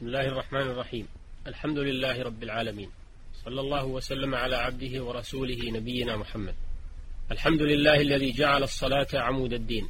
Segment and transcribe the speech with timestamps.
[0.00, 1.08] بسم الله الرحمن الرحيم.
[1.46, 2.90] الحمد لله رب العالمين.
[3.44, 6.54] صلى الله وسلم على عبده ورسوله نبينا محمد.
[7.30, 9.88] الحمد لله الذي جعل الصلاة عمود الدين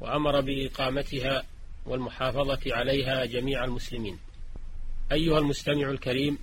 [0.00, 1.44] وأمر بإقامتها
[1.86, 4.18] والمحافظة عليها جميع المسلمين.
[5.12, 6.38] أيها المستمع الكريم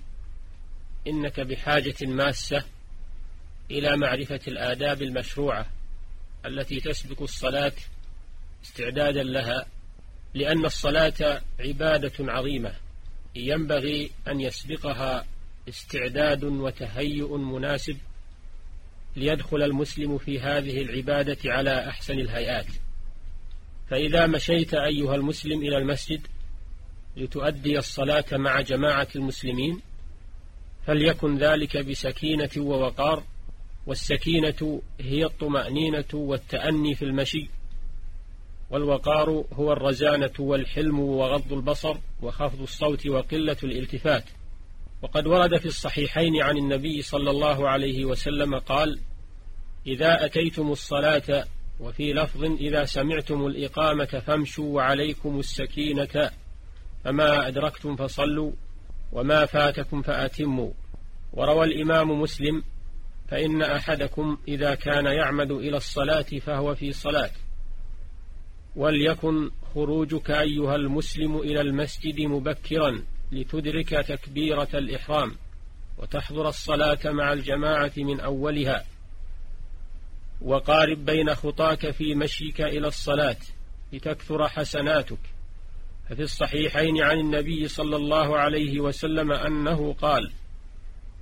[1.06, 2.64] إنك بحاجة ماسة
[3.70, 5.66] إلى معرفة الآداب المشروعة
[6.46, 7.72] التي تسبق الصلاة
[8.64, 9.66] استعدادا لها
[10.34, 12.72] لأن الصلاة عبادة عظيمة
[13.36, 15.26] ينبغي أن يسبقها
[15.68, 17.96] استعداد وتهيؤ مناسب
[19.16, 22.66] ليدخل المسلم في هذه العبادة على أحسن الهيئات.
[23.90, 26.26] فإذا مشيت أيها المسلم إلى المسجد
[27.16, 29.80] لتؤدي الصلاة مع جماعة المسلمين
[30.86, 33.24] فليكن ذلك بسكينة ووقار
[33.86, 37.48] والسكينة هي الطمأنينة والتأني في المشي
[38.70, 44.24] والوقار هو الرزانة والحلم وغض البصر وخفض الصوت وقلة الالتفات.
[45.02, 49.00] وقد ورد في الصحيحين عن النبي صلى الله عليه وسلم قال
[49.86, 51.44] إذا أتيتم الصلاة
[51.80, 56.30] وفي لفظ إذا سمعتم الإقامة فامشوا وعليكم السكينة
[57.04, 58.52] فما أدركتم فصلوا
[59.12, 60.72] وما فاتكم فأتموا.
[61.32, 62.62] وروى الإمام مسلم
[63.28, 67.30] فإن أحدكم إذا كان يعمد إلى الصلاة فهو في صلاة.
[68.76, 75.36] وليكن خروجك أيها المسلم إلى المسجد مبكرا لتدرك تكبيرة الإحرام
[75.98, 78.84] وتحضر الصلاة مع الجماعة من أولها.
[80.42, 83.36] وقارب بين خطاك في مشيك إلى الصلاة
[83.92, 85.18] لتكثر حسناتك.
[86.08, 90.32] ففي الصحيحين عن النبي صلى الله عليه وسلم أنه قال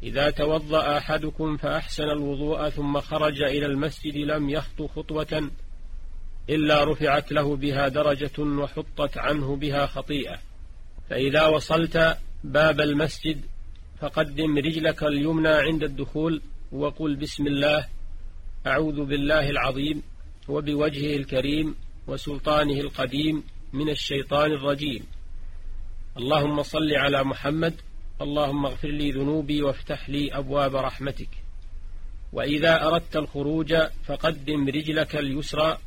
[0.03, 5.51] إذا توضأ أحدكم فأحسن الوضوء ثم خرج إلى المسجد لم يخط خطوة
[6.51, 10.39] إلا رفعت له بها درجة وحطت عنه بها خطيئة.
[11.11, 13.41] فإذا وصلت باب المسجد
[14.01, 17.87] فقدم رجلك اليمنى عند الدخول وقل بسم الله
[18.67, 20.03] أعوذ بالله العظيم
[20.49, 21.75] وبوجهه الكريم
[22.07, 23.43] وسلطانه القديم
[23.73, 25.07] من الشيطان الرجيم.
[26.17, 27.75] اللهم صل على محمد
[28.21, 31.29] اللهم اغفر لي ذنوبي وافتح لي أبواب رحمتك.
[32.33, 33.75] وإذا أردت الخروج
[34.05, 35.79] فقدم رجلك اليسرى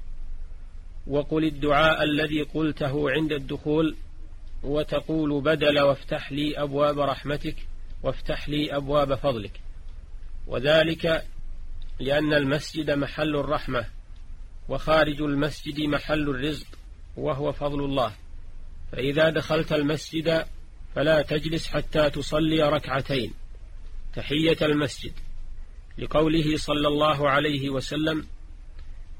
[1.10, 3.96] وقل الدعاء الذي قلته عند الدخول
[4.64, 7.56] وتقول بدل وافتح لي أبواب رحمتك
[8.04, 9.60] وافتح لي أبواب فضلك.
[10.48, 11.26] وذلك
[12.00, 13.86] لأن المسجد محل الرحمة
[14.70, 16.68] وخارج المسجد محل الرزق
[17.18, 18.14] وهو فضل الله.
[18.92, 20.46] فإذا دخلت المسجد
[20.96, 23.34] فلا تجلس حتى تصلي ركعتين.
[24.16, 25.14] تحية المسجد.
[25.98, 28.28] لقوله صلى الله عليه وسلم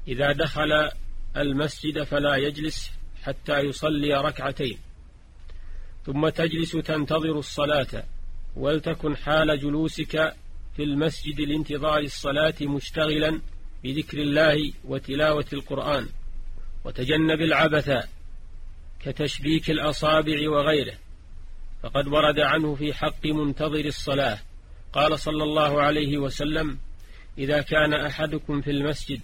[0.08, 0.90] إذا دخل
[1.36, 2.90] المسجد فلا يجلس
[3.22, 4.78] حتى يصلي ركعتين.
[6.06, 8.04] ثم تجلس تنتظر الصلاة
[8.56, 10.34] ولتكن حال جلوسك
[10.76, 13.40] في المسجد لانتظار الصلاة مشتغلا
[13.84, 16.08] بذكر الله وتلاوة القرآن
[16.84, 17.90] وتجنب العبث
[19.00, 20.94] كتشبيك الأصابع وغيره.
[21.82, 24.38] فقد ورد عنه في حق منتظر الصلاة.
[24.92, 26.78] قال صلى الله عليه وسلم
[27.38, 29.20] إذا كان أحدكم في المسجد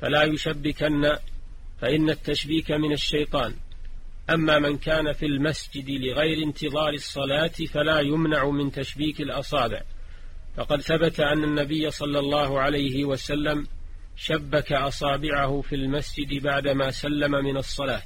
[0.00, 1.16] فلا يشبكن
[1.80, 3.54] فإن التشبيك من الشيطان.
[4.30, 9.82] أما من كان في المسجد لغير انتظار الصلاة فلا يمنع من تشبيك الأصابع.
[10.56, 13.66] فقد ثبت أن النبي صلى الله عليه وسلم
[14.16, 18.02] شبك أصابعه في المسجد بعدما سلم من الصلاة.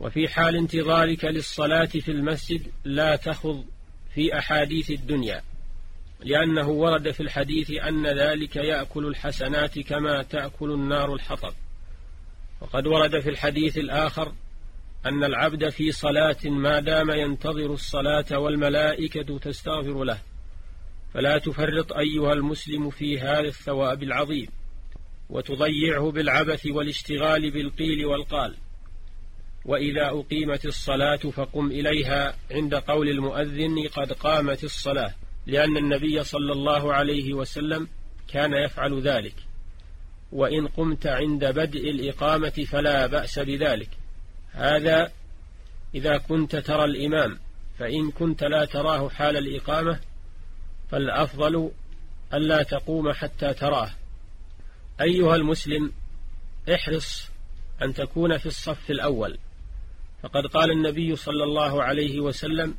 [0.00, 3.64] وفي حال انتظارك للصلاة في المسجد لا تخض
[4.14, 5.42] في أحاديث الدنيا
[6.20, 11.52] لأنه ورد في الحديث أن ذلك يأكل الحسنات كما تأكل النار الحطب.
[12.64, 14.32] وقد ورد في الحديث الآخر
[15.06, 20.18] أن العبد في صلاة ما دام ينتظر الصلاة والملائكة تستغفر له
[21.14, 24.48] فلا تفرط أيها المسلم في هذا الثواب العظيم
[25.30, 28.54] وتضيعه بالعبث والاشتغال بالقيل والقال.
[29.64, 35.14] وإذا أقيمت الصلاة فقم إليها عند قول المؤذن قد قامت الصلاة
[35.46, 37.88] لأن النبي صلى الله عليه وسلم
[38.28, 39.34] كان يفعل ذلك.
[40.34, 43.88] وإن قمت عند بدء الإقامة فلا بأس بذلك.
[44.52, 45.12] هذا
[45.94, 47.38] إذا كنت ترى الإمام
[47.78, 50.00] فإن كنت لا تراه حال الإقامة
[50.90, 51.70] فالأفضل
[52.34, 53.90] ألا تقوم حتى تراه.
[55.00, 55.92] أيها المسلم
[56.74, 57.30] احرص
[57.82, 59.38] أن تكون في الصف الأول.
[60.22, 62.74] فقد قال النبي صلى الله عليه وسلم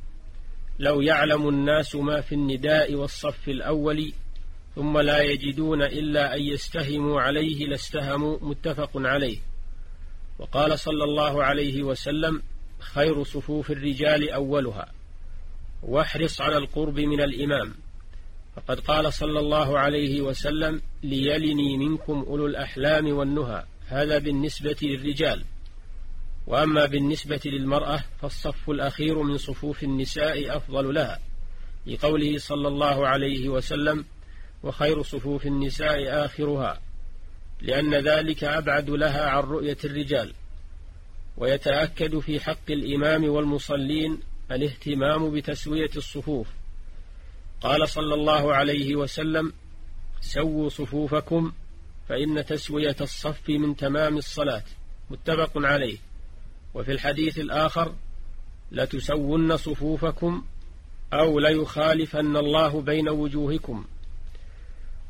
[0.79, 4.13] لو يعلم الناس ما في النداء والصف الأول
[4.75, 9.38] ثم لا يجدون إلا أن يستهموا عليه لاستهموا متفق عليه.
[10.39, 12.42] وقال صلى الله عليه وسلم
[12.80, 14.92] خير صفوف الرجال أولها
[15.83, 17.74] واحرص على القرب من الإمام.
[18.56, 23.63] فقد قال صلى الله عليه وسلم ليلني منكم أولو الأحلام والنهى.
[23.88, 25.44] هذا بالنسبة للرجال.
[26.48, 31.19] وأما بالنسبة للمرأة فالصف الأخير من صفوف النساء أفضل لها
[31.88, 34.06] لقوله صلى الله عليه وسلم
[34.65, 36.81] وخير صفوف النساء آخرها
[37.62, 40.33] لأن ذلك أبعد لها عن رؤية الرجال
[41.38, 44.19] ويتأكد في حق الإمام والمصلين
[44.51, 46.47] الاهتمام بتسوية الصفوف.
[47.62, 49.53] قال صلى الله عليه وسلم
[50.21, 51.53] سووا صفوفكم
[52.09, 54.63] فإن تسوية الصف من تمام الصلاة.
[55.09, 55.97] متفق عليه.
[56.73, 57.95] وفي الحديث الآخر
[58.71, 60.44] لتسون صفوفكم
[61.13, 63.85] أو ليخالفن الله بين وجوهكم.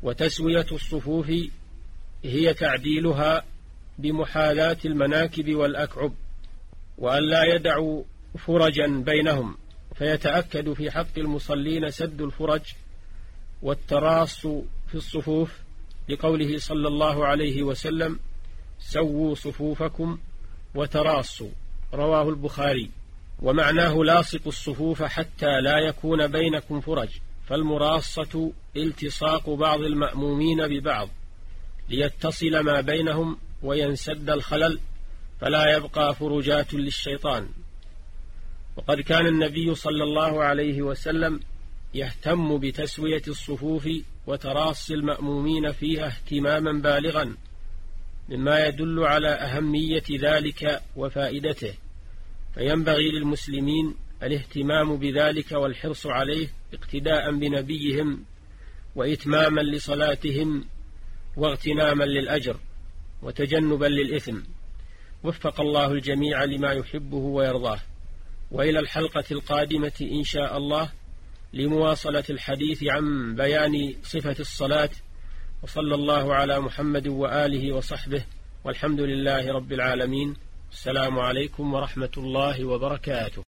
[0.06, 1.32] وتسوية الصفوف
[2.24, 3.44] هي تعديلها
[3.98, 6.12] بمحاذاة المناكب والأكعب
[6.98, 8.02] وأن لا يدعوا
[8.38, 9.56] فرجا بينهم
[9.94, 12.60] فيتأكد في حق المصلين سد الفرج
[13.62, 14.40] والتراص
[14.88, 15.52] في الصفوف
[16.08, 18.18] لقوله صلى الله عليه وسلم
[18.78, 20.18] سووا صفوفكم
[20.74, 21.50] وتراصوا
[21.94, 22.90] رواه البخاري.
[23.42, 27.08] ومعناه لاصق الصفوف حتى لا يكون بينكم فرج.
[27.46, 31.08] فالمراصة التصاق بعض المأمومين ببعض
[31.88, 34.80] ليتصل ما بينهم وينسد الخلل
[35.40, 37.48] فلا يبقى فرجات للشيطان.
[38.76, 41.40] وقد كان النبي صلى الله عليه وسلم
[41.94, 43.88] يهتم بتسوية الصفوف
[44.26, 47.36] وتراصي المأمومين فيها اهتماما بالغا
[48.28, 51.74] مما يدل على أهمية ذلك وفائدته.
[52.54, 58.24] فينبغي للمسلمين الاهتمام بذلك والحرص عليه اقتداء بنبيهم
[58.94, 60.64] وإتماما لصلاتهم
[61.36, 62.56] واغتناما للأجر
[63.22, 64.38] وتجنبا للإثم.
[65.24, 67.80] وفق الله الجميع لما يحبه ويرضاه.
[68.50, 70.92] وإلى الحلقة القادمة إن شاء الله
[71.52, 74.90] لمواصلة الحديث عن بيان صفة الصلاة.
[75.62, 78.24] وصلى الله على محمد وآله وصحبه.
[78.64, 80.36] والحمد لله رب العالمين.
[80.72, 83.44] السلام عليكم ورحمة الله وبركاته.